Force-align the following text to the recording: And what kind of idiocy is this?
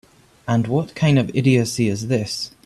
And 0.47 0.65
what 0.65 0.95
kind 0.95 1.19
of 1.19 1.29
idiocy 1.35 1.87
is 1.87 2.07
this? 2.07 2.49